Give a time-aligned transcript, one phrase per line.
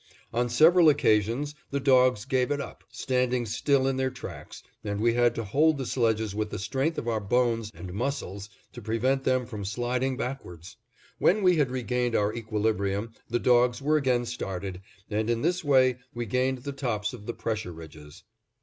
[0.33, 5.13] On several occasions the dogs gave it up, standing still in their tracks, and we
[5.13, 9.25] had to hold the sledges with the strength of our bones and muscles to prevent
[9.25, 10.75] them from sliding backwards.
[11.19, 15.99] When we had regained our equilibrium the dogs were again started, and in this way
[16.15, 18.23] we gained the tops of the pressure ridges.